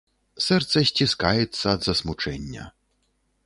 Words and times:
Сэрца 0.45 0.81
сціскаецца 0.91 1.65
ад 1.75 1.79
засмучэння. 1.91 2.63